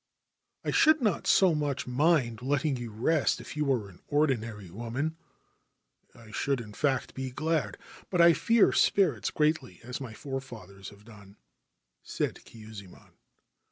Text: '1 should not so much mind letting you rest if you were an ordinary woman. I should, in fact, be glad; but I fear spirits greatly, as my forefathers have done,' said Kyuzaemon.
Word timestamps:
'1 0.63 0.73
should 0.73 0.99
not 0.99 1.27
so 1.27 1.53
much 1.53 1.85
mind 1.85 2.41
letting 2.41 2.75
you 2.75 2.89
rest 2.89 3.39
if 3.39 3.55
you 3.55 3.65
were 3.65 3.87
an 3.87 3.99
ordinary 4.07 4.71
woman. 4.71 5.15
I 6.15 6.31
should, 6.31 6.59
in 6.59 6.73
fact, 6.73 7.13
be 7.13 7.29
glad; 7.29 7.77
but 8.09 8.19
I 8.19 8.33
fear 8.33 8.71
spirits 8.71 9.29
greatly, 9.29 9.79
as 9.83 10.01
my 10.01 10.15
forefathers 10.15 10.89
have 10.89 11.05
done,' 11.05 11.37
said 12.01 12.43
Kyuzaemon. 12.45 13.11